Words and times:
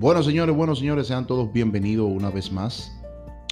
Bueno, 0.00 0.22
señores, 0.22 0.56
bueno, 0.56 0.74
señores, 0.74 1.08
sean 1.08 1.26
todos 1.26 1.52
bienvenidos 1.52 2.10
una 2.10 2.30
vez 2.30 2.50
más 2.50 2.90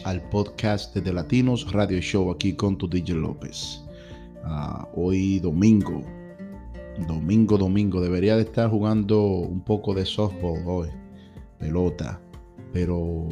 al 0.04 0.26
podcast 0.30 0.96
de 0.96 1.12
Latinos 1.12 1.70
Radio 1.72 2.00
Show 2.00 2.30
aquí 2.30 2.54
con 2.54 2.78
tu 2.78 2.88
DJ 2.88 3.16
López. 3.16 3.84
Ah, 4.44 4.88
hoy 4.94 5.40
domingo, 5.40 6.00
domingo, 7.06 7.58
domingo, 7.58 8.00
debería 8.00 8.34
de 8.36 8.44
estar 8.44 8.70
jugando 8.70 9.22
un 9.24 9.60
poco 9.60 9.92
de 9.92 10.06
softball 10.06 10.62
hoy, 10.64 10.88
pelota, 11.58 12.18
pero 12.72 13.28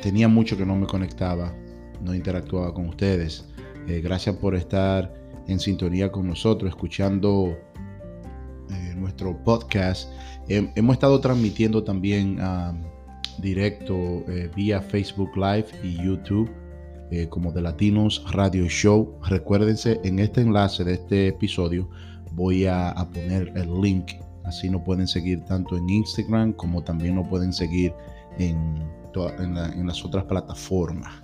tenía 0.00 0.28
mucho 0.28 0.56
que 0.56 0.64
no 0.64 0.76
me 0.76 0.86
conectaba, 0.86 1.52
no 2.04 2.14
interactuaba 2.14 2.72
con 2.72 2.86
ustedes. 2.86 3.48
Eh, 3.88 4.00
gracias 4.00 4.36
por 4.36 4.54
estar 4.54 5.12
en 5.48 5.58
sintonía 5.58 6.12
con 6.12 6.28
nosotros, 6.28 6.70
escuchando 6.70 7.58
nuestro 9.02 9.36
podcast 9.44 10.08
hemos 10.48 10.94
estado 10.94 11.20
transmitiendo 11.20 11.84
también 11.84 12.38
directo 13.38 13.94
eh, 14.28 14.50
vía 14.54 14.80
Facebook 14.80 15.36
Live 15.36 15.66
y 15.82 15.96
YouTube 15.96 16.50
eh, 17.10 17.28
como 17.28 17.52
de 17.52 17.62
Latinos 17.62 18.24
Radio 18.32 18.66
Show. 18.66 19.18
Recuérdense, 19.28 20.00
en 20.04 20.18
este 20.18 20.42
enlace 20.42 20.84
de 20.84 20.94
este 20.94 21.28
episodio 21.28 21.88
voy 22.32 22.66
a, 22.66 22.94
poner 23.12 23.52
el 23.56 23.80
link. 23.80 24.12
Así 24.44 24.70
nos 24.70 24.82
pueden 24.82 25.06
seguir 25.06 25.44
tanto 25.44 25.76
en 25.76 25.88
Instagram 25.88 26.52
como 26.54 26.82
también 26.82 27.16
nos 27.16 27.28
pueden 27.28 27.52
seguir 27.52 27.92
en, 28.38 28.82
en 29.14 29.86
las 29.86 30.04
otras 30.04 30.24
plataformas. 30.24 31.22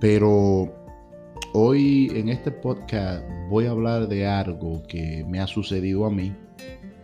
Pero 0.00 0.72
hoy 1.54 2.12
en 2.14 2.28
este 2.28 2.50
podcast 2.50 3.24
voy 3.48 3.66
a 3.66 3.70
hablar 3.70 4.08
de 4.08 4.26
algo 4.26 4.82
que 4.86 5.24
me 5.28 5.40
ha 5.40 5.46
sucedido 5.46 6.04
a 6.06 6.10
mí 6.10 6.34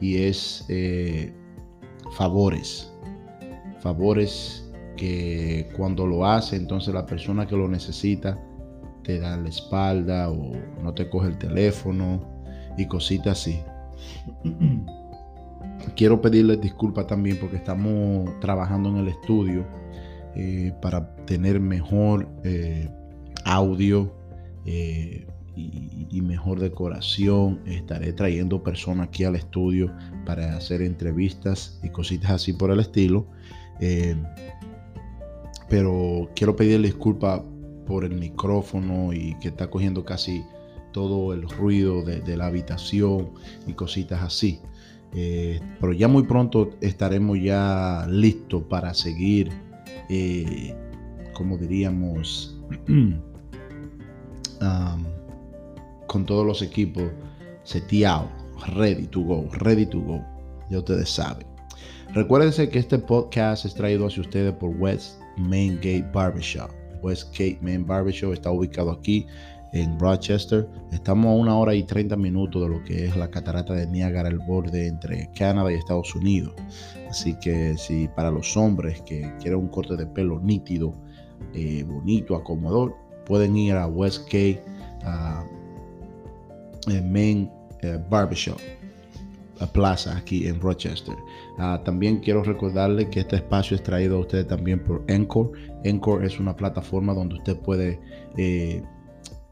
y 0.05 0.23
es 0.23 0.67
eh, 0.69 1.33
favores. 2.13 2.93
Favores 3.81 4.71
que 4.99 5.67
cuando 5.75 6.07
lo 6.07 6.27
hace, 6.27 6.57
entonces 6.57 6.93
la 6.93 7.07
persona 7.07 7.47
que 7.47 7.57
lo 7.57 7.69
necesita 7.69 8.39
te 9.03 9.19
da 9.19 9.39
la 9.39 9.49
espalda 9.49 10.31
o 10.31 10.53
no 10.83 10.93
te 10.93 11.09
coge 11.09 11.29
el 11.29 11.39
teléfono 11.39 12.21
y 12.77 12.87
cositas 12.87 13.41
así. 13.41 13.59
Quiero 15.97 16.21
pedirles 16.21 16.61
disculpas 16.61 17.07
también 17.07 17.39
porque 17.41 17.57
estamos 17.57 18.29
trabajando 18.41 18.91
en 18.91 18.97
el 18.99 19.09
estudio 19.09 19.65
eh, 20.35 20.75
para 20.83 21.17
tener 21.25 21.61
mejor 21.61 22.29
eh, 22.43 22.91
audio, 23.47 24.13
y, 25.57 26.21
mejor 26.23 26.61
decoración. 26.61 27.61
Estaré 27.67 28.13
trayendo 28.13 28.63
personas 28.63 29.09
aquí 29.09 29.25
al 29.25 29.37
estudio 29.37 29.93
para 30.25 30.57
hacer 30.57 30.83
entrevistas 30.83 31.79
y 31.83 31.91
cositas 31.91 32.31
así 32.33 32.53
por 32.53 32.71
el 32.71 32.81
estilo. 32.81 33.27
Eh, 33.81 34.17
pero 35.69 36.31
quiero 36.35 36.57
pedirle 36.57 36.89
disculpas 36.89 37.43
por 37.87 38.05
el 38.05 38.15
micrófono 38.15 39.13
y 39.13 39.37
que 39.41 39.49
está 39.49 39.69
cogiendo 39.71 40.05
casi 40.05 40.45
todo 40.93 41.35
el 41.35 41.49
ruido 41.49 42.03
de, 42.03 42.37
la 42.37 42.47
habitación 42.47 43.31
y 43.67 43.73
cositas 43.75 44.23
así. 44.23 44.61
Eh, 45.13 45.61
pero 45.81 45.93
ya 45.93 46.09
muy 46.09 46.25
pronto 46.25 46.71
estaremos 46.81 47.39
ya 47.41 48.07
listos 48.09 48.63
para 48.65 48.95
seguir, 48.95 49.51
eh, 50.09 50.75
como 51.35 51.57
diríamos, 51.59 52.59
um, 52.89 53.21
con 56.15 56.25
todos 56.25 56.47
los 56.47 56.63
equipos 56.63 57.03
seteados, 57.65 58.31
ready 58.77 59.05
to 59.09 59.21
go, 59.21 59.49
ready 59.59 59.85
to 59.85 60.01
go. 60.01 60.25
Ya 60.71 60.79
ustedes 60.79 61.11
saben. 61.11 61.45
Recuérdense 62.13 62.69
que 62.69 62.79
este 62.79 63.01
podcast 63.01 63.65
es 63.65 63.75
traído 63.75 64.07
hacia 64.07 64.21
ustedes 64.21 64.53
por 64.53 64.71
West 64.79 65.21
Main 65.37 65.75
Gate 65.79 66.09
Barbershop. 66.13 66.71
West 67.03 67.33
Gate 67.33 67.59
Main 67.63 67.85
Barbershop 67.85 68.33
está 68.33 68.53
ubicado 68.53 68.93
aquí 68.93 69.27
en 69.73 69.99
Rochester. 69.99 70.69
Estamos 70.93 71.27
a 71.27 71.35
una 71.35 71.59
hora 71.59 71.75
y 71.75 71.83
30 71.83 72.15
minutos 72.15 72.63
de 72.63 72.69
lo 72.69 72.85
que 72.85 73.07
es 73.07 73.17
la 73.17 73.29
catarata 73.29 73.75
de 73.75 73.89
Niágara, 73.89 74.29
el 74.29 74.39
borde 74.39 74.87
entre 74.87 75.29
Canadá 75.37 75.73
y 75.73 75.75
Estados 75.75 76.15
Unidos. 76.15 76.55
Así 77.11 77.37
que 77.41 77.77
si 77.77 78.07
para 78.07 78.31
los 78.31 78.57
hombres 78.57 79.03
que 79.03 79.29
quieren 79.41 79.59
un 79.59 79.69
corte 79.69 79.97
de 79.97 80.07
pelo 80.07 80.39
nítido, 80.39 80.95
eh, 81.55 81.83
bonito, 81.83 82.37
acomodador, 82.37 82.95
pueden 83.27 83.57
ir 83.57 83.75
a 83.75 83.89
Westgate 83.89 84.63
Main 86.87 87.51
eh, 87.83 87.99
Barbershop, 88.09 88.59
la 89.61 89.67
plaza 89.67 90.17
aquí 90.17 90.47
en 90.47 90.61
Rochester. 90.61 91.15
Ah, 91.59 91.81
también 91.85 92.19
quiero 92.19 92.43
recordarle 92.43 93.09
que 93.11 93.21
este 93.21 93.37
espacio 93.37 93.77
es 93.77 93.83
traído 93.83 94.17
a 94.17 94.21
ustedes 94.21 94.47
también 94.49 94.83
por 94.83 95.05
Encore. 95.09 95.51
Encore 95.85 96.27
es 96.27 96.41
una 96.41 96.57
plataforma 96.57 97.15
donde 97.15 97.37
usted 97.37 97.57
puede 97.59 98.01
eh, 98.37 98.83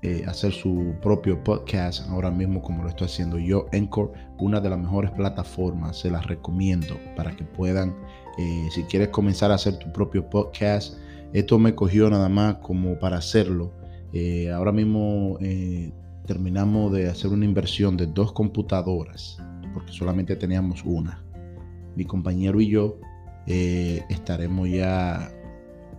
eh, 0.02 0.24
hacer 0.26 0.52
su 0.52 0.94
propio 1.00 1.42
podcast 1.44 2.08
ahora 2.08 2.30
mismo 2.30 2.62
como 2.62 2.82
lo 2.82 2.88
estoy 2.88 3.06
haciendo 3.06 3.38
yo. 3.38 3.66
Encore, 3.72 4.12
una 4.38 4.60
de 4.60 4.70
las 4.70 4.78
mejores 4.78 5.10
plataformas, 5.12 5.98
se 5.98 6.10
las 6.10 6.26
recomiendo 6.26 6.96
para 7.16 7.36
que 7.36 7.44
puedan, 7.44 7.94
si 8.70 8.82
quieres 8.84 9.08
comenzar 9.08 9.52
a 9.52 9.56
hacer 9.56 9.78
tu 9.78 9.92
propio 9.92 10.28
podcast, 10.28 10.96
esto 11.34 11.58
me 11.58 11.74
cogió 11.74 12.08
nada 12.08 12.28
más 12.28 12.56
como 12.56 12.98
para 12.98 13.18
hacerlo. 13.18 13.72
ahora 14.50 14.72
mismo 14.72 15.38
terminamos 16.26 16.92
de 16.92 17.08
hacer 17.08 17.30
una 17.30 17.44
inversión 17.44 17.96
de 17.96 18.06
dos 18.06 18.32
computadoras, 18.32 19.38
porque 19.74 19.92
solamente 19.92 20.36
teníamos 20.36 20.82
una. 20.84 21.22
Mi 21.96 22.04
compañero 22.04 22.60
y 22.60 22.68
yo 22.68 22.98
eh, 23.46 24.04
estaremos 24.08 24.68
ya... 24.68 25.30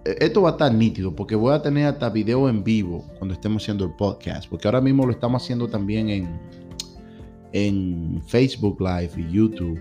E, 0.06 0.18
esto 0.26 0.42
va 0.42 0.50
a 0.50 0.52
estar 0.54 0.74
nítido 0.74 1.16
porque 1.16 1.36
voy 1.36 1.54
a 1.54 1.62
tener 1.62 1.88
hasta 1.88 2.10
video 2.10 2.50
en 2.50 2.64
vivo 2.64 3.06
cuando 3.18 3.34
estemos 3.34 3.64
haciendo 3.64 3.86
el 3.86 3.92
podcast, 3.92 4.50
porque 4.50 4.68
ahora 4.68 4.82
mismo 4.82 5.06
lo 5.06 5.12
estamos 5.12 5.44
haciendo 5.44 5.68
también 5.68 6.10
en, 6.10 6.40
en 7.52 8.22
Facebook 8.26 8.80
Live 8.80 9.12
y 9.18 9.32
YouTube 9.32 9.80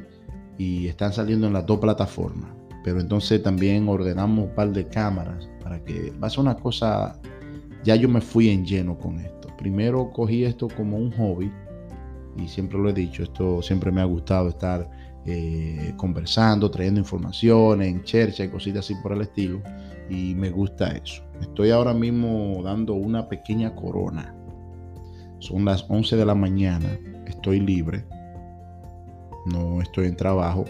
y 0.58 0.86
están 0.86 1.12
saliendo 1.12 1.46
en 1.46 1.52
las 1.52 1.66
dos 1.66 1.78
plataformas. 1.78 2.50
Pero 2.84 3.00
entonces 3.00 3.40
también 3.42 3.88
ordenamos 3.88 4.48
un 4.48 4.54
par 4.56 4.72
de 4.72 4.86
cámaras 4.88 5.48
para 5.62 5.82
que 5.84 6.12
va 6.22 6.26
a 6.26 6.30
ser 6.30 6.40
una 6.40 6.56
cosa, 6.56 7.20
ya 7.84 7.94
yo 7.94 8.08
me 8.08 8.20
fui 8.20 8.48
en 8.48 8.66
lleno 8.66 8.98
con 8.98 9.20
esto 9.20 9.41
primero 9.62 10.10
cogí 10.10 10.44
esto 10.44 10.66
como 10.76 10.96
un 10.96 11.12
hobby 11.12 11.52
y 12.36 12.48
siempre 12.48 12.78
lo 12.80 12.88
he 12.88 12.92
dicho, 12.92 13.22
esto 13.22 13.62
siempre 13.62 13.92
me 13.92 14.00
ha 14.00 14.04
gustado 14.04 14.48
estar 14.48 14.90
eh, 15.24 15.94
conversando, 15.96 16.68
trayendo 16.68 16.98
información 16.98 17.80
en 17.80 18.02
chercha 18.02 18.42
y 18.42 18.48
cositas 18.48 18.84
así 18.84 18.96
por 19.00 19.12
el 19.12 19.20
estilo 19.20 19.62
y 20.10 20.34
me 20.34 20.50
gusta 20.50 20.90
eso. 20.90 21.22
Estoy 21.40 21.70
ahora 21.70 21.94
mismo 21.94 22.60
dando 22.64 22.94
una 22.94 23.28
pequeña 23.28 23.72
corona. 23.76 24.34
Son 25.38 25.64
las 25.64 25.86
11 25.88 26.16
de 26.16 26.26
la 26.26 26.34
mañana, 26.34 26.88
estoy 27.26 27.60
libre, 27.60 28.04
no 29.46 29.80
estoy 29.80 30.06
en 30.06 30.16
trabajo 30.16 30.64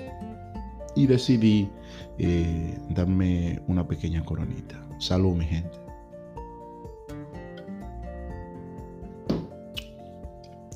y 0.94 1.06
decidí 1.06 1.70
eh, 2.18 2.78
darme 2.90 3.58
una 3.68 3.88
pequeña 3.88 4.22
coronita. 4.22 4.78
Salud 4.98 5.34
mi 5.34 5.46
gente. 5.46 5.81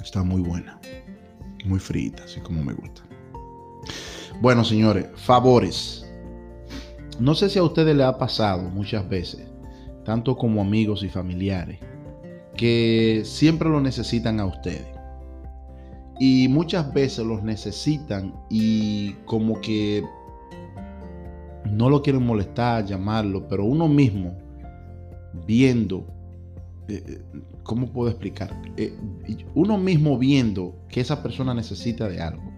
Está 0.07 0.23
muy 0.23 0.41
buena. 0.41 0.79
Muy 1.65 1.81
frita, 1.81 2.23
así 2.23 2.39
como 2.39 2.63
me 2.63 2.75
gusta. 2.75 3.03
Bueno, 4.41 4.63
señores, 4.63 5.09
favores. 5.17 6.09
No 7.19 7.35
sé 7.35 7.51
si 7.51 7.59
a 7.59 7.65
ustedes 7.65 7.97
les 7.97 8.07
ha 8.07 8.17
pasado 8.17 8.63
muchas 8.71 9.09
veces, 9.09 9.49
tanto 10.05 10.37
como 10.37 10.61
amigos 10.61 11.03
y 11.03 11.09
familiares, 11.09 11.81
que 12.57 13.23
siempre 13.25 13.69
lo 13.69 13.81
necesitan 13.81 14.39
a 14.39 14.47
ustedes. 14.47 14.87
Y 16.21 16.47
muchas 16.47 16.95
veces 16.95 17.27
los 17.27 17.43
necesitan 17.43 18.33
y 18.49 19.15
como 19.25 19.61
que 19.61 20.05
no 21.65 21.91
lo 21.91 22.01
quieren 22.01 22.25
molestar, 22.25 22.87
llamarlo, 22.87 23.49
pero 23.49 23.65
uno 23.65 23.89
mismo 23.89 24.39
viendo 25.49 26.07
eh, 26.89 27.03
eh, 27.07 27.21
¿cómo 27.63 27.93
puedo 27.93 28.11
explicar? 28.11 28.51
Eh, 28.77 28.95
uno 29.55 29.79
mismo 29.79 30.19
viendo 30.19 30.75
que 30.89 31.01
esa 31.01 31.23
persona 31.23 31.55
necesita 31.55 32.09
de 32.09 32.21
algo, 32.21 32.53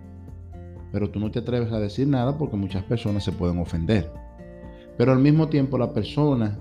pero 0.92 1.10
tú 1.10 1.19
no 1.19 1.30
te 1.30 1.38
atreves 1.38 1.72
a 1.72 1.80
decir 1.80 2.06
nada 2.06 2.36
porque 2.36 2.56
muchas 2.56 2.84
personas 2.84 3.25
se 3.25 3.32
pueden 3.32 3.58
ofender. 3.58 4.12
Pero 4.96 5.12
al 5.12 5.19
mismo 5.19 5.48
tiempo 5.48 5.78
la 5.78 5.92
persona 5.92 6.58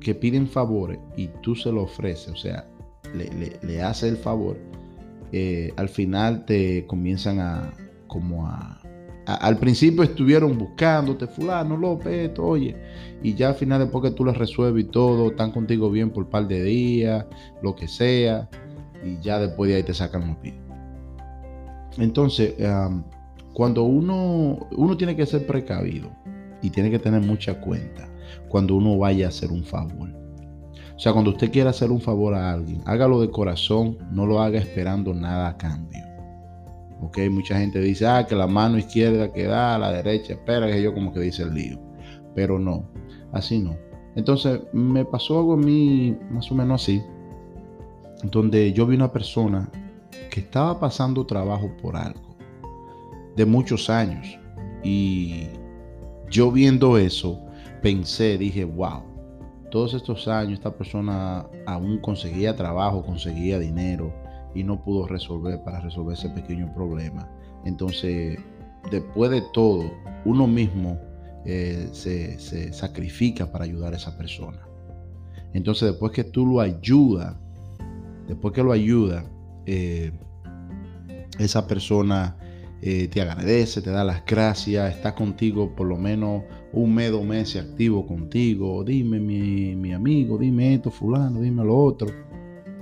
que 0.00 0.14
piden 0.14 0.48
favores 0.48 0.98
y 1.16 1.28
tú 1.42 1.54
se 1.54 1.70
lo 1.70 1.82
ofreces, 1.82 2.32
o 2.32 2.36
sea, 2.36 2.68
le, 3.14 3.58
le, 3.62 3.82
hace 3.82 4.08
el 4.08 4.16
favor, 4.16 4.58
al 5.76 5.88
final 5.88 6.44
te 6.44 6.86
comienzan 6.86 7.40
a 7.40 7.72
como 8.06 8.46
a 8.46 8.81
al 9.26 9.58
principio 9.58 10.02
estuvieron 10.02 10.58
buscándote, 10.58 11.26
fulano, 11.26 11.76
López, 11.76 12.30
esto, 12.30 12.44
oye, 12.44 12.76
y 13.22 13.34
ya 13.34 13.48
al 13.50 13.54
final 13.54 13.80
después 13.80 14.02
que 14.02 14.16
tú 14.16 14.24
les 14.24 14.36
resuelves 14.36 14.84
y 14.84 14.88
todo, 14.88 15.30
están 15.30 15.52
contigo 15.52 15.90
bien 15.90 16.10
por 16.10 16.24
un 16.24 16.30
par 16.30 16.48
de 16.48 16.62
días, 16.62 17.24
lo 17.62 17.74
que 17.74 17.86
sea, 17.88 18.48
y 19.04 19.20
ya 19.20 19.38
después 19.38 19.70
de 19.70 19.76
ahí 19.76 19.82
te 19.82 19.94
sacan 19.94 20.26
los 20.28 20.36
pies. 20.38 20.54
Entonces, 21.98 22.54
cuando 23.52 23.84
uno, 23.84 24.66
uno 24.76 24.96
tiene 24.96 25.14
que 25.14 25.26
ser 25.26 25.46
precavido, 25.46 26.10
y 26.62 26.70
tiene 26.70 26.90
que 26.90 26.98
tener 26.98 27.20
mucha 27.20 27.60
cuenta 27.60 28.08
cuando 28.48 28.76
uno 28.76 28.96
vaya 28.96 29.26
a 29.26 29.28
hacer 29.28 29.50
un 29.50 29.64
favor. 29.64 30.08
O 30.94 30.98
sea, 30.98 31.12
cuando 31.12 31.32
usted 31.32 31.50
quiera 31.50 31.70
hacer 31.70 31.90
un 31.90 32.00
favor 32.00 32.34
a 32.34 32.52
alguien, 32.52 32.80
hágalo 32.86 33.20
de 33.20 33.30
corazón, 33.30 33.98
no 34.12 34.26
lo 34.26 34.40
haga 34.40 34.60
esperando 34.60 35.12
nada 35.12 35.48
a 35.48 35.56
cambio. 35.56 36.00
Ok, 37.02 37.18
mucha 37.30 37.58
gente 37.58 37.80
dice, 37.80 38.06
ah, 38.06 38.24
que 38.26 38.36
la 38.36 38.46
mano 38.46 38.78
izquierda 38.78 39.32
que 39.32 39.44
da, 39.44 39.76
la 39.76 39.90
derecha 39.90 40.34
espera, 40.34 40.68
que 40.68 40.80
yo 40.80 40.94
como 40.94 41.12
que 41.12 41.18
dice 41.18 41.42
el 41.42 41.52
lío. 41.52 41.80
Pero 42.34 42.60
no, 42.60 42.88
así 43.32 43.58
no. 43.58 43.76
Entonces 44.14 44.60
me 44.72 45.04
pasó 45.04 45.38
algo 45.38 45.54
a 45.54 45.56
mí 45.56 46.16
más 46.30 46.50
o 46.52 46.54
menos 46.54 46.82
así, 46.82 47.02
donde 48.22 48.72
yo 48.72 48.86
vi 48.86 48.94
una 48.94 49.10
persona 49.10 49.68
que 50.30 50.40
estaba 50.40 50.78
pasando 50.78 51.26
trabajo 51.26 51.76
por 51.82 51.96
algo 51.96 52.36
de 53.34 53.46
muchos 53.46 53.90
años. 53.90 54.38
Y 54.84 55.48
yo 56.30 56.52
viendo 56.52 56.98
eso, 56.98 57.40
pensé, 57.82 58.38
dije, 58.38 58.64
wow, 58.64 59.02
todos 59.72 59.94
estos 59.94 60.28
años 60.28 60.54
esta 60.54 60.76
persona 60.76 61.46
aún 61.66 61.98
conseguía 61.98 62.54
trabajo, 62.54 63.04
conseguía 63.04 63.58
dinero 63.58 64.21
y 64.54 64.64
no 64.64 64.82
pudo 64.82 65.06
resolver 65.06 65.62
para 65.64 65.80
resolver 65.80 66.14
ese 66.14 66.28
pequeño 66.30 66.72
problema. 66.74 67.28
Entonces, 67.64 68.38
después 68.90 69.30
de 69.30 69.42
todo, 69.52 69.90
uno 70.24 70.46
mismo 70.46 70.98
eh, 71.44 71.88
se, 71.92 72.72
sacrifica 72.72 73.50
para 73.50 73.64
ayudar 73.64 73.94
a 73.94 73.96
esa 73.96 74.16
persona. 74.16 74.60
Entonces, 75.52 75.90
después 75.90 76.12
que 76.12 76.24
tú 76.24 76.46
lo 76.46 76.60
ayudas, 76.60 77.36
después 78.26 78.54
que 78.54 78.62
lo 78.62 78.72
ayuda, 78.72 79.24
eh, 79.66 80.12
esa 81.38 81.66
persona 81.66 82.36
eh, 82.84 83.08
te 83.08 83.20
agradece, 83.20 83.80
te 83.80 83.90
da 83.90 84.02
las 84.02 84.24
gracias, 84.26 84.96
está 84.96 85.14
contigo 85.14 85.72
por 85.76 85.86
lo 85.86 85.96
menos 85.96 86.42
un 86.72 86.92
mes, 86.94 87.12
dos 87.12 87.24
meses 87.24 87.64
activo 87.64 88.06
contigo. 88.06 88.82
Dime, 88.82 89.20
mi, 89.20 89.92
amigo, 89.92 90.36
dime 90.36 90.74
esto, 90.74 90.90
fulano, 90.90 91.40
dime 91.40 91.64
lo 91.64 91.76
otro. 91.76 92.08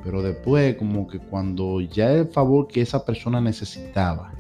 Pero 0.03 0.23
después, 0.23 0.77
como 0.77 1.07
que 1.07 1.19
cuando 1.19 1.81
ya 1.81 2.13
el 2.13 2.29
favor 2.29 2.69
que 2.69 2.81
esa 2.81 3.05
persona 3.05 3.41
necesitaba, 3.41 4.33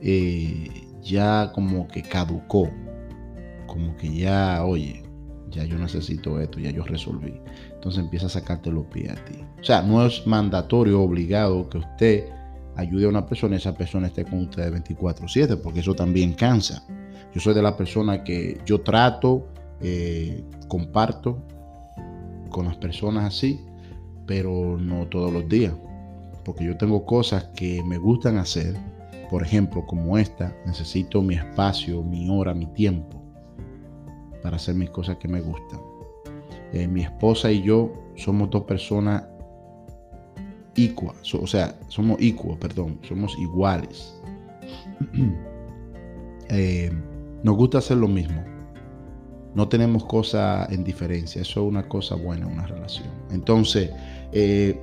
eh, 0.00 0.68
ya 1.02 1.52
como 1.54 1.86
que 1.88 2.02
caducó, 2.02 2.68
como 3.66 3.96
que 3.96 4.12
ya, 4.14 4.64
oye, 4.64 5.02
ya 5.50 5.64
yo 5.64 5.78
necesito 5.78 6.40
esto, 6.40 6.58
ya 6.58 6.70
yo 6.70 6.82
resolví. 6.84 7.40
Entonces 7.74 8.02
empieza 8.02 8.26
a 8.26 8.30
sacarte 8.30 8.70
los 8.70 8.86
pies 8.86 9.12
a 9.12 9.24
ti. 9.24 9.44
O 9.60 9.64
sea, 9.64 9.82
no 9.82 10.04
es 10.04 10.26
mandatorio, 10.26 11.02
obligado 11.02 11.68
que 11.68 11.78
usted 11.78 12.24
ayude 12.76 13.04
a 13.04 13.08
una 13.08 13.26
persona 13.26 13.54
y 13.54 13.58
esa 13.58 13.74
persona 13.74 14.08
esté 14.08 14.24
con 14.24 14.40
usted 14.40 14.72
24/7, 14.72 15.56
porque 15.56 15.80
eso 15.80 15.94
también 15.94 16.32
cansa. 16.32 16.84
Yo 17.34 17.40
soy 17.40 17.54
de 17.54 17.62
la 17.62 17.76
persona 17.76 18.24
que 18.24 18.60
yo 18.66 18.80
trato, 18.80 19.46
eh, 19.80 20.44
comparto 20.68 21.42
con 22.50 22.66
las 22.66 22.76
personas 22.76 23.24
así, 23.24 23.60
pero 24.32 24.78
no 24.78 25.06
todos 25.08 25.30
los 25.30 25.46
días, 25.46 25.74
porque 26.42 26.64
yo 26.64 26.74
tengo 26.78 27.04
cosas 27.04 27.50
que 27.54 27.82
me 27.84 27.98
gustan 27.98 28.38
hacer, 28.38 28.74
por 29.28 29.42
ejemplo, 29.42 29.84
como 29.84 30.16
esta, 30.16 30.56
necesito 30.64 31.20
mi 31.20 31.34
espacio, 31.34 32.02
mi 32.02 32.30
hora, 32.30 32.54
mi 32.54 32.64
tiempo 32.64 33.22
para 34.42 34.56
hacer 34.56 34.74
mis 34.74 34.88
cosas 34.88 35.18
que 35.18 35.28
me 35.28 35.42
gustan. 35.42 35.80
Eh, 36.72 36.88
mi 36.88 37.02
esposa 37.02 37.52
y 37.52 37.62
yo 37.62 37.92
somos 38.16 38.48
dos 38.48 38.64
personas 38.64 39.22
o 41.34 41.46
sea, 41.46 41.78
somos 41.88 42.16
equal, 42.18 42.56
perdón, 42.58 42.98
somos 43.02 43.36
iguales. 43.38 44.18
Eh, 46.54 46.92
nos 47.42 47.56
gusta 47.56 47.78
hacer 47.78 47.96
lo 47.96 48.08
mismo. 48.08 48.44
No 49.54 49.68
tenemos 49.68 50.04
cosas 50.04 50.70
en 50.70 50.84
diferencia. 50.84 51.42
Eso 51.42 51.60
es 51.62 51.68
una 51.68 51.88
cosa 51.88 52.14
buena 52.14 52.46
en 52.46 52.52
una 52.52 52.66
relación. 52.66 53.08
Entonces, 53.30 53.90
eh, 54.32 54.80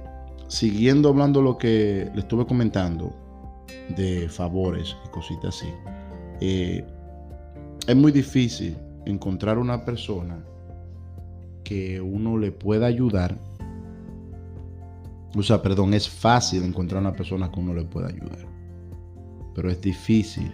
siguiendo 0.47 1.09
hablando 1.09 1.41
lo 1.41 1.57
que 1.57 2.09
le 2.13 2.21
estuve 2.21 2.45
comentando 2.45 3.13
de 3.95 4.29
favores 4.29 4.95
y 5.05 5.09
cositas 5.09 5.55
así, 5.55 5.69
eh, 6.41 6.85
es 7.87 7.95
muy 7.95 8.11
difícil 8.11 8.77
encontrar 9.05 9.57
una 9.57 9.83
persona 9.83 10.37
que 11.63 11.99
uno 11.99 12.37
le 12.37 12.51
pueda 12.51 12.85
ayudar 12.85 13.37
o 15.35 15.43
sea, 15.43 15.61
perdón, 15.61 15.93
es 15.93 16.09
fácil 16.09 16.63
encontrar 16.63 17.01
una 17.01 17.13
persona 17.13 17.51
que 17.51 17.59
uno 17.59 17.73
le 17.73 17.83
pueda 17.83 18.07
ayudar. 18.07 18.47
Pero 19.53 19.69
es 19.69 19.79
difícil 19.79 20.51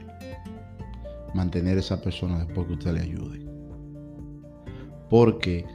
mantener 1.34 1.78
a 1.78 1.80
esa 1.80 2.02
persona 2.02 2.40
después 2.40 2.68
que 2.68 2.74
usted 2.74 2.94
le 2.94 3.02
ayude. 3.02 3.45
Porque 5.10 5.66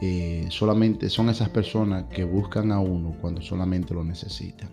eh, 0.00 0.46
solamente 0.50 1.08
son 1.08 1.28
esas 1.28 1.48
personas 1.48 2.04
que 2.04 2.24
buscan 2.24 2.72
a 2.72 2.80
uno 2.80 3.16
cuando 3.20 3.42
solamente 3.42 3.94
lo 3.94 4.04
necesitan. 4.04 4.70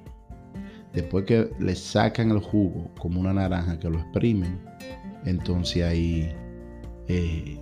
Después 0.93 1.25
que 1.25 1.51
le 1.59 1.75
sacan 1.75 2.31
el 2.31 2.39
jugo 2.39 2.89
como 2.99 3.19
una 3.19 3.33
naranja 3.33 3.77
que 3.79 3.89
lo 3.89 3.99
exprimen, 3.99 4.61
entonces 5.25 5.83
ahí 5.83 6.31
eh, 7.07 7.59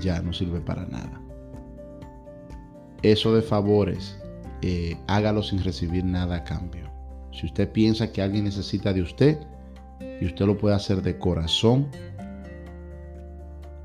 ya 0.00 0.20
no 0.22 0.32
sirve 0.32 0.60
para 0.60 0.86
nada. 0.86 1.20
Eso 3.02 3.34
de 3.34 3.42
favores 3.42 4.18
eh, 4.62 4.96
hágalo 5.06 5.42
sin 5.42 5.62
recibir 5.62 6.04
nada 6.04 6.36
a 6.36 6.44
cambio. 6.44 6.90
Si 7.32 7.46
usted 7.46 7.70
piensa 7.70 8.10
que 8.10 8.22
alguien 8.22 8.44
necesita 8.44 8.92
de 8.92 9.02
usted 9.02 9.38
y 10.20 10.24
usted 10.24 10.46
lo 10.46 10.56
puede 10.56 10.74
hacer 10.74 11.02
de 11.02 11.18
corazón, 11.18 11.88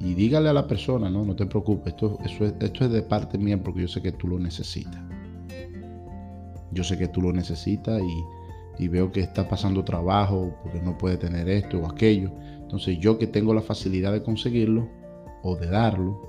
y 0.04 0.16
dígale 0.16 0.50
a 0.50 0.54
la 0.54 0.66
persona, 0.66 1.10
no, 1.10 1.24
no 1.24 1.36
te 1.36 1.46
preocupes, 1.46 1.94
esto, 1.94 2.18
esto 2.60 2.86
es 2.86 2.92
de 2.92 3.04
parte 3.04 3.38
mía 3.38 3.62
porque 3.62 3.82
yo 3.82 3.88
sé 3.88 4.02
que 4.02 4.12
tú 4.12 4.28
lo 4.28 4.40
necesitas. 4.40 5.00
Yo 6.72 6.84
sé 6.84 6.98
que 6.98 7.08
tú 7.08 7.22
lo 7.22 7.32
necesitas 7.32 8.02
y, 8.02 8.84
y 8.84 8.88
veo 8.88 9.12
que 9.12 9.20
está 9.20 9.48
pasando 9.48 9.84
trabajo 9.84 10.56
porque 10.64 10.82
no 10.82 10.98
puede 10.98 11.18
tener 11.18 11.48
esto 11.50 11.80
o 11.80 11.88
aquello. 11.88 12.32
Entonces 12.62 12.98
yo 13.00 13.20
que 13.20 13.28
tengo 13.28 13.54
la 13.54 13.62
facilidad 13.62 14.12
de 14.12 14.24
conseguirlo 14.24 14.90
o 15.44 15.56
de 15.56 15.68
darlo, 15.68 16.20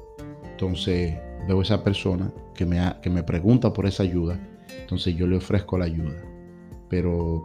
entonces 0.50 1.16
veo 1.48 1.60
a 1.60 1.62
esa 1.62 1.82
persona 1.82 2.30
que 2.54 2.66
me, 2.66 2.78
que 3.00 3.08
me 3.08 3.22
pregunta 3.22 3.72
por 3.72 3.86
esa 3.86 4.02
ayuda, 4.02 4.38
entonces 4.80 5.14
yo 5.16 5.26
le 5.26 5.36
ofrezco 5.36 5.78
la 5.78 5.86
ayuda. 5.86 6.22
Pero 6.90 7.42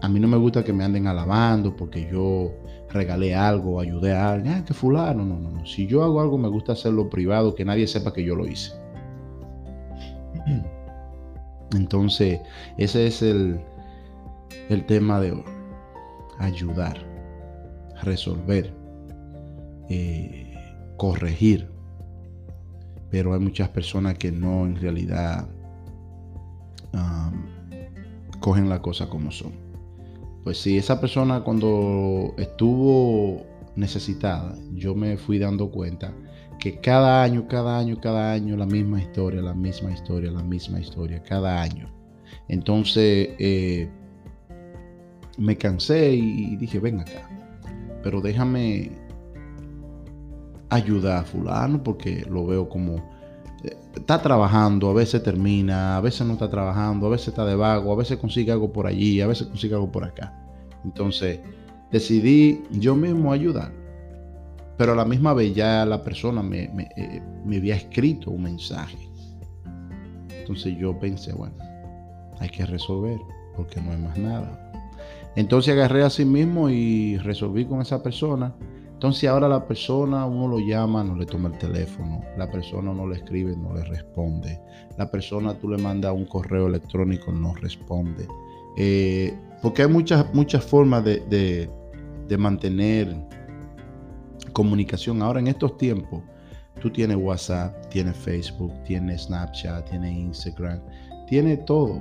a 0.00 0.08
mí 0.08 0.18
no 0.18 0.26
me 0.26 0.36
gusta 0.38 0.64
que 0.64 0.72
me 0.72 0.82
anden 0.82 1.06
alabando 1.06 1.76
porque 1.76 2.08
yo 2.10 2.52
regalé 2.90 3.34
algo, 3.34 3.80
ayudé 3.80 4.12
a 4.12 4.32
alguien, 4.32 4.54
ah, 4.54 4.64
que 4.64 4.74
fulano, 4.74 5.24
no, 5.24 5.38
no, 5.38 5.50
no. 5.50 5.66
Si 5.66 5.86
yo 5.86 6.02
hago 6.02 6.20
algo 6.20 6.38
me 6.38 6.48
gusta 6.48 6.72
hacerlo 6.72 7.10
privado, 7.10 7.54
que 7.54 7.64
nadie 7.64 7.86
sepa 7.86 8.12
que 8.12 8.24
yo 8.24 8.34
lo 8.34 8.46
hice. 8.46 8.72
Entonces, 11.76 12.40
ese 12.78 13.06
es 13.06 13.22
el, 13.22 13.60
el 14.68 14.86
tema 14.86 15.20
de 15.20 15.32
hoy. 15.32 15.44
Ayudar, 16.38 16.96
resolver, 18.02 18.72
eh, 19.88 20.54
corregir, 20.96 21.70
pero 23.10 23.34
hay 23.34 23.40
muchas 23.40 23.68
personas 23.70 24.16
que 24.18 24.30
no 24.30 24.66
en 24.66 24.76
realidad 24.76 25.48
cogen 28.40 28.68
la 28.68 28.80
cosa 28.80 29.08
como 29.08 29.30
son. 29.30 29.67
Pues 30.48 30.62
si 30.62 30.78
esa 30.78 30.98
persona 30.98 31.44
cuando 31.44 32.32
estuvo 32.38 33.44
necesitada, 33.76 34.56
yo 34.72 34.94
me 34.94 35.18
fui 35.18 35.38
dando 35.38 35.70
cuenta 35.70 36.10
que 36.58 36.80
cada 36.80 37.22
año, 37.22 37.46
cada 37.46 37.78
año, 37.78 38.00
cada 38.00 38.32
año 38.32 38.56
la 38.56 38.64
misma 38.64 38.98
historia, 38.98 39.42
la 39.42 39.52
misma 39.52 39.90
historia, 39.90 40.30
la 40.30 40.42
misma 40.42 40.80
historia, 40.80 41.22
cada 41.22 41.60
año. 41.60 41.92
Entonces 42.48 43.28
eh, 43.38 43.90
me 45.36 45.58
cansé 45.58 46.14
y 46.14 46.56
dije, 46.56 46.78
ven 46.78 47.00
acá, 47.00 47.28
pero 48.02 48.22
déjame 48.22 48.92
ayudar 50.70 51.18
a 51.18 51.24
fulano 51.24 51.82
porque 51.82 52.24
lo 52.26 52.46
veo 52.46 52.70
como 52.70 53.04
eh, 53.64 53.76
está 53.94 54.22
trabajando, 54.22 54.88
a 54.88 54.94
veces 54.94 55.22
termina, 55.22 55.98
a 55.98 56.00
veces 56.00 56.26
no 56.26 56.32
está 56.32 56.48
trabajando, 56.48 57.06
a 57.06 57.10
veces 57.10 57.28
está 57.28 57.44
de 57.44 57.54
vago, 57.54 57.92
a 57.92 57.96
veces 57.96 58.16
consigue 58.16 58.50
algo 58.50 58.72
por 58.72 58.86
allí, 58.86 59.20
a 59.20 59.26
veces 59.26 59.48
consigue 59.48 59.74
algo 59.74 59.92
por 59.92 60.04
acá. 60.04 60.37
Entonces 60.84 61.40
decidí 61.90 62.62
yo 62.70 62.94
mismo 62.94 63.32
ayudar. 63.32 63.72
Pero 64.76 64.92
a 64.92 64.96
la 64.96 65.04
misma 65.04 65.34
vez 65.34 65.54
ya 65.54 65.84
la 65.84 66.04
persona 66.04 66.42
me, 66.42 66.68
me, 66.68 66.88
eh, 66.96 67.20
me 67.44 67.56
había 67.56 67.74
escrito 67.74 68.30
un 68.30 68.42
mensaje. 68.42 69.08
Entonces 70.30 70.76
yo 70.78 70.98
pensé, 70.98 71.32
bueno, 71.32 71.56
hay 72.38 72.48
que 72.48 72.64
resolver 72.64 73.18
porque 73.56 73.80
no 73.80 73.90
hay 73.90 73.98
más 73.98 74.16
nada. 74.18 74.72
Entonces 75.34 75.74
agarré 75.74 76.04
a 76.04 76.10
sí 76.10 76.24
mismo 76.24 76.70
y 76.70 77.18
resolví 77.18 77.64
con 77.64 77.80
esa 77.80 78.02
persona 78.02 78.54
entonces 78.98 79.30
ahora 79.30 79.46
la 79.46 79.64
persona, 79.64 80.26
uno 80.26 80.48
lo 80.48 80.58
llama, 80.58 81.04
no 81.04 81.14
le 81.14 81.24
toma 81.24 81.50
el 81.50 81.56
teléfono, 81.56 82.20
la 82.36 82.50
persona 82.50 82.92
no 82.92 83.06
le 83.06 83.14
escribe, 83.14 83.56
no 83.56 83.72
le 83.72 83.84
responde, 83.84 84.60
la 84.96 85.08
persona 85.08 85.54
tú 85.54 85.68
le 85.68 85.78
mandas 85.78 86.12
un 86.12 86.24
correo 86.24 86.66
electrónico, 86.66 87.30
no 87.30 87.54
responde. 87.54 88.26
Eh, 88.76 89.38
porque 89.62 89.82
hay 89.82 89.88
muchas, 89.88 90.32
muchas 90.34 90.64
formas 90.64 91.04
de, 91.04 91.70
mantener 92.38 93.14
comunicación. 94.52 95.22
Ahora 95.22 95.40
en 95.40 95.48
estos 95.48 95.76
tiempos, 95.78 96.22
tú 96.80 96.90
tienes 96.90 97.16
WhatsApp, 97.16 97.88
tienes 97.88 98.16
Facebook, 98.16 98.72
tienes 98.84 99.22
Snapchat, 99.22 99.88
tienes 99.90 100.12
Instagram, 100.12 100.80
tienes 101.26 101.64
todo. 101.64 102.00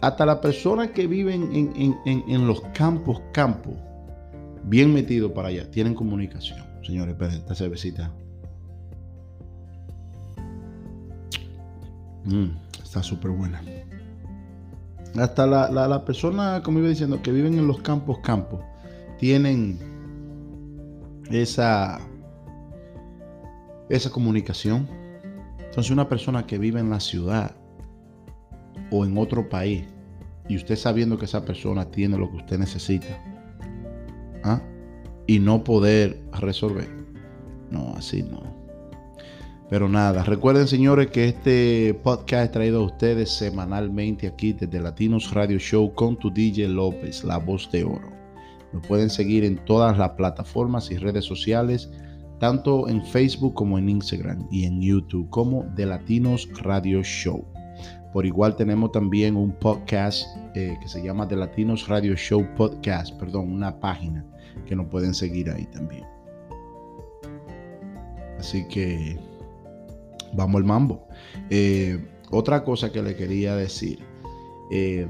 Hasta 0.00 0.26
las 0.26 0.38
personas 0.38 0.90
que 0.90 1.06
viven 1.06 1.50
en, 1.52 2.46
los 2.46 2.60
campos, 2.74 3.20
campos, 3.32 3.74
bien 4.64 4.92
metidos 4.92 5.32
para 5.32 5.48
allá, 5.48 5.70
tienen 5.70 5.94
comunicación. 5.94 6.58
Señores, 6.82 7.16
esta 7.20 7.54
cervecita. 7.54 8.10
Mm, 12.24 12.50
está 12.82 13.02
súper 13.02 13.30
buena. 13.30 13.62
Hasta 15.16 15.46
la, 15.46 15.70
la, 15.70 16.04
persona, 16.04 16.62
como 16.62 16.78
iba 16.78 16.88
diciendo, 16.88 17.20
que 17.22 17.32
viven 17.32 17.58
en 17.58 17.66
los 17.66 17.80
campos, 17.80 18.18
campos, 18.18 18.60
tienen 19.18 19.78
esa, 21.30 22.00
esa 23.88 24.10
comunicación. 24.10 24.88
Entonces 25.58 25.90
una 25.90 26.08
persona 26.08 26.46
que 26.46 26.58
vive 26.58 26.80
en 26.80 26.90
la 26.90 27.00
ciudad 27.00 27.54
o 28.90 29.04
en 29.04 29.16
otro 29.18 29.48
país 29.48 29.84
y 30.48 30.56
usted 30.56 30.76
sabiendo 30.76 31.16
que 31.16 31.26
esa 31.26 31.44
persona 31.44 31.84
tiene 31.84 32.18
lo 32.18 32.28
que 32.30 32.38
usted 32.38 32.58
necesita 32.58 33.06
¿ah? 34.42 34.60
y 35.26 35.38
no 35.38 35.62
poder 35.62 36.20
resolver. 36.40 36.88
No, 37.70 37.94
así 37.96 38.22
no. 38.22 38.59
Pero 39.70 39.88
nada, 39.88 40.24
recuerden 40.24 40.66
señores 40.66 41.12
que 41.12 41.26
este 41.26 41.94
podcast 42.02 42.46
es 42.46 42.50
traído 42.50 42.80
a 42.80 42.86
ustedes 42.86 43.30
semanalmente 43.30 44.26
aquí 44.26 44.52
desde 44.52 44.80
Latinos 44.80 45.32
Radio 45.32 45.60
Show 45.60 45.94
con 45.94 46.18
tu 46.18 46.28
DJ 46.28 46.66
López, 46.66 47.22
la 47.22 47.38
voz 47.38 47.70
de 47.70 47.84
oro. 47.84 48.10
Lo 48.72 48.82
pueden 48.82 49.08
seguir 49.08 49.44
en 49.44 49.64
todas 49.64 49.96
las 49.96 50.10
plataformas 50.10 50.90
y 50.90 50.96
redes 50.96 51.24
sociales, 51.24 51.88
tanto 52.40 52.88
en 52.88 53.04
Facebook 53.06 53.54
como 53.54 53.78
en 53.78 53.88
Instagram 53.88 54.48
y 54.50 54.64
en 54.64 54.80
YouTube 54.80 55.30
como 55.30 55.64
The 55.76 55.86
Latinos 55.86 56.48
Radio 56.62 57.00
Show. 57.04 57.44
Por 58.12 58.26
igual 58.26 58.56
tenemos 58.56 58.90
también 58.90 59.36
un 59.36 59.52
podcast 59.52 60.26
eh, 60.56 60.76
que 60.82 60.88
se 60.88 61.00
llama 61.00 61.28
The 61.28 61.36
Latinos 61.36 61.86
Radio 61.86 62.16
Show 62.16 62.44
Podcast, 62.56 63.16
perdón, 63.20 63.52
una 63.52 63.78
página 63.78 64.26
que 64.66 64.74
nos 64.74 64.86
pueden 64.86 65.14
seguir 65.14 65.48
ahí 65.48 65.66
también. 65.66 66.04
Así 68.36 68.66
que 68.66 69.29
vamos 70.32 70.60
al 70.60 70.64
mambo. 70.64 71.06
Eh, 71.48 71.98
otra 72.30 72.64
cosa 72.64 72.92
que 72.92 73.02
le 73.02 73.16
quería 73.16 73.54
decir. 73.54 73.98
Eh, 74.70 75.06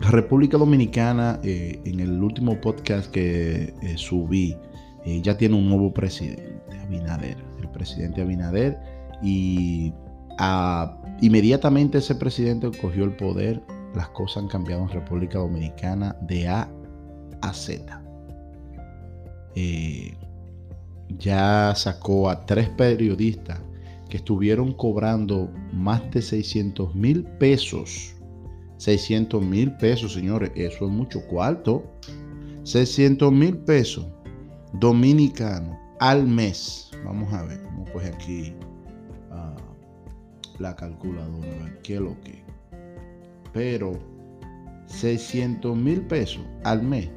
República 0.00 0.58
Dominicana, 0.58 1.40
eh, 1.42 1.80
en 1.84 2.00
el 2.00 2.22
último 2.22 2.60
podcast 2.60 3.10
que 3.10 3.72
subí, 3.96 4.56
ya 5.22 5.36
tiene 5.36 5.56
un 5.56 5.68
nuevo 5.68 5.92
presidente, 5.92 6.78
Abinader. 6.82 7.36
El 7.60 7.68
presidente 7.70 8.22
Abinader. 8.22 8.78
Y 9.22 9.92
inmediatamente 11.20 11.98
ese 11.98 12.14
presidente 12.14 12.70
cogió 12.80 13.04
el 13.04 13.16
poder. 13.16 13.62
Las 13.94 14.08
cosas 14.08 14.42
han 14.42 14.48
cambiado 14.48 14.82
en 14.82 14.88
República 14.88 15.38
Dominicana 15.38 16.16
de 16.22 16.48
A 16.48 16.68
a 17.42 17.52
Z 17.52 18.02
ya 21.18 21.74
sacó 21.76 22.28
a 22.28 22.46
tres 22.46 22.68
periodistas 22.70 23.60
que 24.08 24.18
estuvieron 24.18 24.72
cobrando 24.72 25.50
más 25.72 26.10
de 26.10 26.22
600 26.22 26.94
mil 26.94 27.24
pesos. 27.24 28.14
600 28.78 29.42
mil 29.44 29.72
pesos, 29.76 30.12
señores, 30.12 30.50
eso 30.54 30.86
es 30.86 30.90
mucho 30.90 31.26
cuarto. 31.26 31.84
600 32.64 33.32
mil 33.32 33.56
pesos 33.58 34.06
dominicanos 34.74 35.76
al 36.00 36.26
mes. 36.26 36.90
Vamos 37.04 37.32
a 37.32 37.42
ver, 37.44 37.62
vamos 37.64 37.90
coger 37.90 38.14
aquí 38.14 38.52
ah, 39.30 39.54
la 40.58 40.74
calculadora, 40.74 41.66
a 41.66 41.82
qué 41.82 41.94
es 41.94 42.00
lo 42.00 42.18
que. 42.20 42.42
Pero 43.52 43.98
600 44.86 45.76
mil 45.76 46.00
pesos 46.02 46.42
al 46.64 46.82
mes 46.82 47.08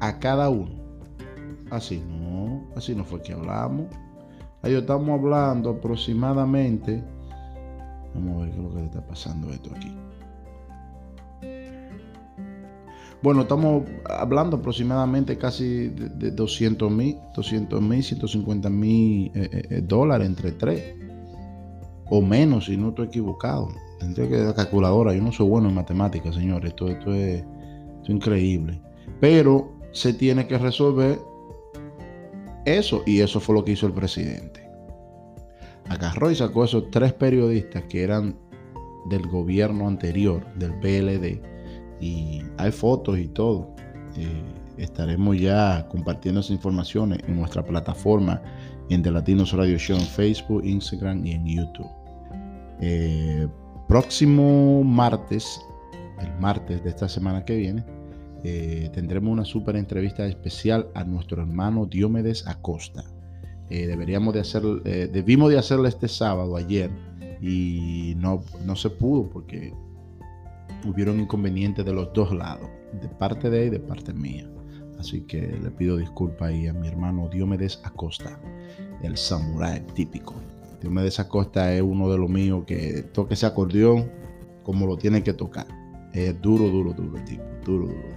a 0.00 0.18
cada 0.18 0.48
uno. 0.48 0.78
Así 1.70 2.02
no, 2.08 2.17
así 2.78 2.94
no 2.94 3.04
fue 3.04 3.20
que 3.20 3.32
hablamos. 3.32 3.86
Ahí 4.62 4.74
estamos 4.74 5.20
hablando 5.20 5.70
aproximadamente. 5.70 7.02
Vamos 8.14 8.36
a 8.36 8.44
ver 8.44 8.50
qué 8.50 8.56
es 8.56 8.62
lo 8.62 8.74
que 8.74 8.84
está 8.84 9.06
pasando 9.06 9.50
esto 9.50 9.70
aquí. 9.76 9.94
Bueno, 13.20 13.42
estamos 13.42 13.82
hablando 14.08 14.58
aproximadamente 14.58 15.36
casi 15.36 15.88
de, 15.88 16.30
200 16.30 16.90
mil, 16.90 17.16
200 17.34 17.82
mil, 17.82 18.02
150 18.02 18.70
mil 18.70 19.26
eh, 19.34 19.50
eh, 19.52 19.66
eh, 19.70 19.80
dólares 19.82 20.28
entre 20.28 20.52
tres. 20.52 20.94
O 22.10 22.22
menos, 22.22 22.66
si 22.66 22.76
no 22.76 22.90
estoy 22.90 23.08
equivocado. 23.08 23.68
Tendría 23.98 24.28
que 24.28 24.36
la 24.38 24.54
calculadora. 24.54 25.12
Yo 25.12 25.22
no 25.22 25.32
soy 25.32 25.48
bueno 25.48 25.68
en 25.68 25.74
matemáticas, 25.74 26.34
señores. 26.34 26.70
Esto, 26.70 26.88
esto, 26.88 27.12
es, 27.12 27.40
esto 27.40 28.02
es 28.04 28.10
increíble. 28.10 28.80
Pero 29.20 29.72
se 29.92 30.14
tiene 30.14 30.46
que 30.46 30.56
resolver 30.56 31.18
eso 32.64 33.02
y 33.06 33.20
eso 33.20 33.40
fue 33.40 33.54
lo 33.54 33.64
que 33.64 33.72
hizo 33.72 33.86
el 33.86 33.92
presidente. 33.92 34.68
Agarró 35.88 36.30
y 36.30 36.36
sacó 36.36 36.64
esos 36.64 36.90
tres 36.90 37.12
periodistas 37.12 37.84
que 37.84 38.02
eran 38.02 38.36
del 39.08 39.26
gobierno 39.26 39.88
anterior, 39.88 40.44
del 40.54 40.74
PLD, 40.80 41.40
y 42.00 42.42
hay 42.58 42.70
fotos 42.70 43.18
y 43.18 43.28
todo. 43.28 43.74
Eh, 44.16 44.42
estaremos 44.76 45.38
ya 45.38 45.86
compartiendo 45.88 46.40
esas 46.40 46.52
informaciones 46.52 47.20
en 47.26 47.36
nuestra 47.36 47.64
plataforma 47.64 48.42
en 48.90 49.02
The 49.02 49.10
Latinos 49.10 49.52
Radio 49.52 49.78
Show 49.78 49.98
en 49.98 50.06
Facebook, 50.06 50.64
Instagram 50.64 51.26
y 51.26 51.32
en 51.32 51.46
YouTube. 51.46 51.90
Eh, 52.80 53.48
próximo 53.86 54.82
martes, 54.84 55.60
el 56.20 56.32
martes 56.40 56.82
de 56.84 56.90
esta 56.90 57.08
semana 57.08 57.44
que 57.44 57.56
viene, 57.56 57.84
eh, 58.44 58.90
tendremos 58.92 59.32
una 59.32 59.44
super 59.44 59.76
entrevista 59.76 60.26
especial 60.26 60.88
a 60.94 61.04
nuestro 61.04 61.42
hermano 61.42 61.86
Diomedes 61.86 62.46
Acosta. 62.46 63.04
Eh, 63.70 63.86
deberíamos 63.86 64.34
de 64.34 64.40
hacer, 64.40 64.62
eh, 64.84 65.08
debimos 65.12 65.50
de 65.50 65.58
hacerlo 65.58 65.86
este 65.86 66.08
sábado, 66.08 66.56
ayer, 66.56 66.90
y 67.40 68.14
no, 68.16 68.42
no 68.64 68.76
se 68.76 68.90
pudo 68.90 69.28
porque 69.28 69.72
hubieron 70.86 71.20
inconvenientes 71.20 71.84
de 71.84 71.92
los 71.92 72.12
dos 72.12 72.32
lados, 72.32 72.68
de 73.00 73.08
parte 73.08 73.50
de 73.50 73.62
él 73.62 73.66
y 73.68 73.70
de 73.70 73.80
parte 73.80 74.12
mía. 74.12 74.48
Así 74.98 75.20
que 75.22 75.40
le 75.40 75.70
pido 75.70 75.96
disculpas 75.96 76.48
ahí 76.48 76.66
a 76.66 76.72
mi 76.72 76.88
hermano 76.88 77.28
Diomedes 77.28 77.80
Acosta, 77.84 78.40
el 79.02 79.16
samurái 79.16 79.80
típico. 79.94 80.34
Diomedes 80.80 81.20
Acosta 81.20 81.72
es 81.72 81.82
uno 81.82 82.10
de 82.10 82.18
los 82.18 82.28
míos 82.28 82.64
que 82.66 83.02
toque 83.12 83.34
ese 83.34 83.46
acordeón 83.46 84.10
como 84.62 84.86
lo 84.86 84.96
tiene 84.96 85.22
que 85.22 85.32
tocar. 85.32 85.66
Es 86.12 86.40
duro, 86.40 86.68
duro, 86.68 86.92
duro 86.92 87.16
el 87.16 87.24
tipo, 87.24 87.44
duro, 87.64 87.86
duro. 87.86 88.07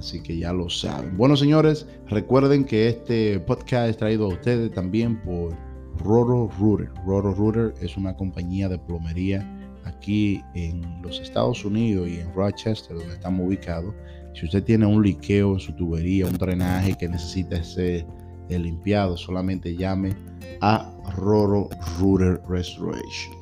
Así 0.00 0.22
que 0.22 0.38
ya 0.38 0.50
lo 0.54 0.70
saben. 0.70 1.14
Bueno, 1.18 1.36
señores, 1.36 1.86
recuerden 2.08 2.64
que 2.64 2.88
este 2.88 3.38
podcast 3.40 3.90
es 3.90 3.98
traído 3.98 4.24
a 4.24 4.28
ustedes 4.28 4.72
también 4.72 5.20
por 5.20 5.54
Roro 5.98 6.48
Router. 6.58 6.90
Roro 7.04 7.34
Router 7.34 7.74
es 7.82 7.98
una 7.98 8.16
compañía 8.16 8.70
de 8.70 8.78
plomería 8.78 9.46
aquí 9.84 10.42
en 10.54 11.02
los 11.02 11.20
Estados 11.20 11.66
Unidos 11.66 12.08
y 12.08 12.20
en 12.20 12.32
Rochester, 12.32 12.96
donde 12.96 13.12
estamos 13.12 13.46
ubicados. 13.46 13.94
Si 14.32 14.46
usted 14.46 14.64
tiene 14.64 14.86
un 14.86 15.02
liqueo 15.02 15.52
en 15.52 15.60
su 15.60 15.72
tubería, 15.74 16.24
un 16.24 16.38
drenaje 16.38 16.94
que 16.94 17.06
necesita 17.06 17.62
ser 17.62 18.06
limpiado, 18.48 19.18
solamente 19.18 19.76
llame 19.76 20.14
a 20.62 20.90
Roro 21.14 21.68
Router 21.98 22.40
Restoration. 22.48 23.34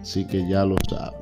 Así 0.00 0.26
que 0.26 0.48
ya 0.48 0.64
lo 0.64 0.74
saben. 0.90 1.21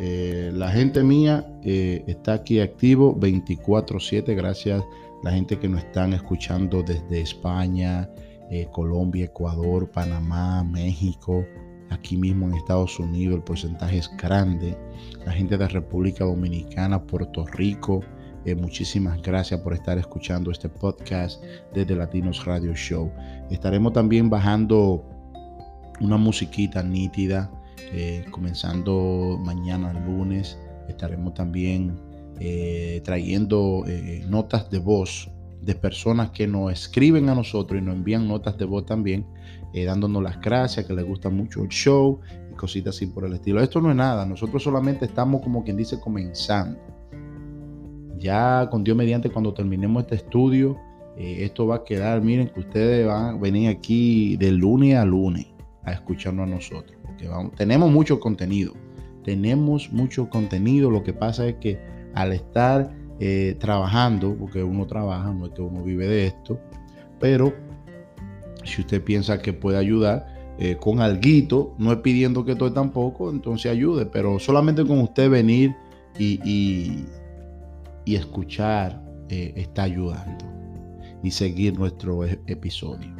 Eh, 0.00 0.50
la 0.54 0.70
gente 0.70 1.02
mía 1.02 1.46
eh, 1.62 2.02
está 2.06 2.34
aquí 2.34 2.60
activo 2.60 3.14
24/7 3.18 4.34
gracias 4.34 4.80
a 4.80 4.84
la 5.22 5.32
gente 5.32 5.58
que 5.58 5.68
nos 5.68 5.84
están 5.84 6.12
escuchando 6.12 6.82
desde 6.82 7.20
España, 7.20 8.08
eh, 8.50 8.66
Colombia, 8.72 9.26
Ecuador, 9.26 9.90
Panamá, 9.90 10.64
México, 10.64 11.44
aquí 11.90 12.16
mismo 12.16 12.48
en 12.48 12.54
Estados 12.54 12.98
Unidos 12.98 13.36
el 13.36 13.42
porcentaje 13.42 13.98
es 13.98 14.10
grande. 14.16 14.76
La 15.24 15.32
gente 15.32 15.56
de 15.56 15.68
República 15.68 16.24
Dominicana, 16.24 17.02
Puerto 17.02 17.46
Rico, 17.46 18.00
muchísimas 18.56 19.22
gracias 19.22 19.60
por 19.60 19.72
estar 19.72 19.98
escuchando 19.98 20.50
este 20.50 20.68
podcast 20.68 21.40
desde 21.72 21.94
Latinos 21.94 22.44
Radio 22.44 22.74
Show. 22.74 23.12
Estaremos 23.50 23.92
también 23.92 24.28
bajando 24.28 25.04
una 26.00 26.16
musiquita 26.16 26.82
nítida 26.82 27.48
eh, 27.92 28.24
comenzando 28.30 29.38
mañana 29.42 29.92
lunes, 29.92 30.58
estaremos 30.88 31.34
también 31.34 31.98
eh, 32.40 33.00
trayendo 33.04 33.84
eh, 33.86 34.24
notas 34.28 34.70
de 34.70 34.78
voz 34.78 35.30
de 35.60 35.74
personas 35.74 36.30
que 36.30 36.46
nos 36.46 36.72
escriben 36.72 37.28
a 37.28 37.34
nosotros 37.34 37.80
y 37.80 37.84
nos 37.84 37.94
envían 37.94 38.26
notas 38.26 38.58
de 38.58 38.64
voz 38.64 38.84
también, 38.86 39.26
dándonos 39.72 40.22
las 40.22 40.40
gracias, 40.40 40.84
que 40.84 40.92
les 40.92 41.04
gusta 41.04 41.30
mucho 41.30 41.62
el 41.62 41.68
show 41.68 42.18
y 42.50 42.54
cositas 42.54 42.96
así 42.96 43.06
por 43.06 43.24
el 43.24 43.34
estilo. 43.34 43.62
Esto 43.62 43.80
no 43.80 43.90
es 43.90 43.96
nada, 43.96 44.26
nosotros 44.26 44.62
solamente 44.62 45.04
estamos 45.04 45.40
como 45.40 45.62
quien 45.62 45.76
dice 45.76 46.00
comenzando. 46.00 46.80
Ya 48.18 48.68
con 48.70 48.82
Dios 48.82 48.96
mediante, 48.96 49.30
cuando 49.30 49.54
terminemos 49.54 50.02
este 50.02 50.16
estudio, 50.16 50.76
esto 51.16 51.66
va 51.68 51.76
a 51.76 51.84
quedar, 51.84 52.20
miren 52.22 52.48
que 52.48 52.60
ustedes 52.60 53.06
van 53.06 53.36
a 53.36 53.38
venir 53.38 53.68
aquí 53.68 54.36
de 54.36 54.50
lunes 54.50 54.96
a 54.96 55.04
lunes 55.04 55.46
a 55.84 55.92
escucharnos 55.92 56.48
a 56.48 56.50
nosotros. 56.50 57.01
Tenemos 57.56 57.90
mucho 57.90 58.20
contenido. 58.20 58.72
Tenemos 59.24 59.92
mucho 59.92 60.28
contenido. 60.28 60.90
Lo 60.90 61.02
que 61.02 61.12
pasa 61.12 61.46
es 61.46 61.56
que 61.56 61.78
al 62.14 62.32
estar 62.32 62.92
eh, 63.20 63.56
trabajando, 63.58 64.34
porque 64.36 64.62
uno 64.62 64.86
trabaja, 64.86 65.32
no 65.32 65.46
es 65.46 65.52
que 65.52 65.62
uno 65.62 65.82
vive 65.82 66.08
de 66.08 66.26
esto, 66.26 66.58
pero 67.20 67.54
si 68.64 68.80
usted 68.80 69.02
piensa 69.02 69.40
que 69.40 69.52
puede 69.52 69.78
ayudar 69.78 70.26
eh, 70.58 70.76
con 70.80 71.00
alguito, 71.00 71.74
no 71.78 71.92
es 71.92 71.98
pidiendo 71.98 72.44
que 72.44 72.54
todo 72.54 72.72
tampoco, 72.72 73.30
entonces 73.30 73.70
ayude, 73.70 74.06
pero 74.06 74.38
solamente 74.38 74.84
con 74.84 74.98
usted 75.00 75.30
venir 75.30 75.74
y, 76.18 76.40
y, 78.04 78.14
escuchar 78.14 79.02
eh, 79.28 79.52
está 79.56 79.84
ayudando 79.84 80.44
y 81.22 81.30
seguir 81.30 81.78
nuestro 81.78 82.24
e, 82.24 82.38
episodio. 82.46 83.14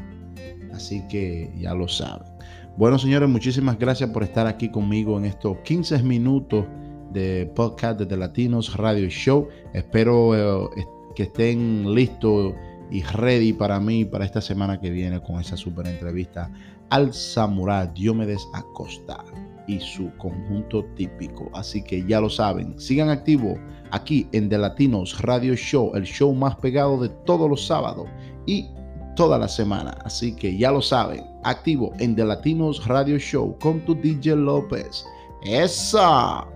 Así 0.75 1.02
que 1.09 1.52
ya 1.59 1.75
lo 1.75 1.88
saben. 1.88 2.26
Bueno, 2.75 2.99
señores, 2.99 3.29
muchísimas 3.29 3.79
gracias 3.79 4.09
por 4.11 4.23
estar 4.23 4.47
aquí 4.47 4.71
conmigo 4.71 5.19
en 5.19 5.26
estos 5.26 5.59
15 5.59 6.02
minutos 6.05 6.64
de 7.12 7.52
podcast 7.55 8.00
de 8.00 8.17
Latinos 8.17 8.75
Radio 8.79 9.11
Show. 9.11 9.49
Espero 9.75 10.35
eh, 10.35 10.87
que 11.14 11.25
estén 11.25 11.95
listos 11.95 12.55
y 12.91 13.02
ready 13.02 13.52
para 13.52 13.79
mí 13.79 14.07
para 14.07 14.25
esta 14.25 14.41
semana 14.41 14.81
que 14.81 14.88
viene 14.88 15.21
con 15.21 15.38
esa 15.38 15.55
super 15.55 15.87
entrevista 15.87 16.50
al 16.88 17.12
Samurai 17.12 17.91
Diomedes 17.95 18.49
Acosta 18.55 19.23
y 19.67 19.79
su 19.79 20.11
conjunto 20.17 20.83
típico. 20.97 21.50
Así 21.52 21.85
que 21.85 22.02
ya 22.07 22.23
lo 22.23 22.31
saben, 22.31 22.81
sigan 22.81 23.11
activos 23.11 23.59
aquí 23.91 24.26
en 24.33 24.49
The 24.49 24.57
Latinos 24.57 25.21
Radio 25.21 25.55
Show, 25.55 25.93
el 25.95 26.05
show 26.05 26.35
más 26.35 26.57
pegado 26.57 26.99
de 27.02 27.11
todos 27.26 27.50
los 27.50 27.67
sábados 27.67 28.09
y 28.47 28.67
toda 29.14 29.38
la 29.38 29.49
semana. 29.49 29.97
Así 30.04 30.35
que 30.35 30.57
ya 30.57 30.71
lo 30.71 30.83
saben, 30.83 31.25
activo 31.45 31.92
en 31.99 32.16
The 32.16 32.25
Latinos 32.25 32.87
Radio 32.87 33.19
Show 33.19 33.57
con 33.59 33.85
tu 33.85 33.95
DJ 33.95 34.37
López. 34.37 35.04
¡Esa! 35.45 36.47